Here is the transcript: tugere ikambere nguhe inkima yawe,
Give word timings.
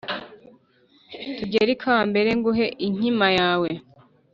tugere 1.37 1.69
ikambere 1.75 2.29
nguhe 2.39 2.65
inkima 2.87 3.27
yawe, 3.39 3.69